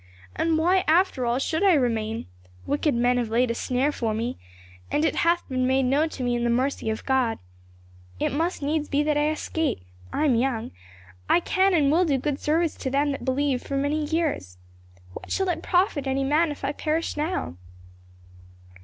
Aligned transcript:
And 0.35 0.57
why, 0.57 0.83
after 0.87 1.27
all, 1.27 1.37
should 1.37 1.61
I 1.61 1.73
remain? 1.75 2.25
Wicked 2.65 2.95
men 2.95 3.17
have 3.17 3.29
laid 3.29 3.51
a 3.51 3.53
snare 3.53 3.91
for 3.91 4.15
me, 4.15 4.35
and 4.89 5.05
it 5.05 5.17
hath 5.17 5.47
been 5.47 5.67
made 5.67 5.83
known 5.83 6.09
to 6.09 6.23
me 6.23 6.33
in 6.35 6.43
the 6.43 6.49
mercy 6.49 6.89
of 6.89 7.05
God. 7.05 7.37
It 8.19 8.31
must 8.31 8.63
needs 8.63 8.89
be 8.89 9.03
that 9.03 9.15
I 9.15 9.29
escape; 9.29 9.83
I 10.11 10.25
am 10.25 10.33
young, 10.33 10.71
I 11.29 11.39
can 11.39 11.75
and 11.75 11.91
will 11.91 12.05
do 12.05 12.17
good 12.17 12.39
service 12.39 12.73
to 12.77 12.89
them 12.89 13.11
that 13.11 13.25
believe 13.25 13.61
for 13.61 13.77
many 13.77 14.03
years. 14.03 14.57
What 15.13 15.31
shall 15.31 15.49
it 15.49 15.61
profit 15.61 16.07
any 16.07 16.23
man 16.23 16.49
if 16.51 16.65
I 16.65 16.71
perish 16.71 17.15
now?" 17.15 17.57